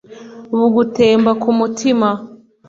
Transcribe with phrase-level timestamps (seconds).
[0.57, 2.09] bugutemba ku mutima